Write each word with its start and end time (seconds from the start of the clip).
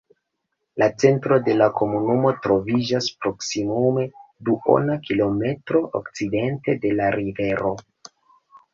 La 0.83 0.85
centro 1.03 1.37
de 1.47 1.53
la 1.59 1.67
komunumo 1.81 2.31
troviĝas 2.47 3.11
proksimume 3.21 4.09
duona 4.51 4.99
kilometro 5.07 5.87
okcidente 6.03 6.81
de 6.89 6.99
la 6.99 7.15
rivero. 7.23 7.81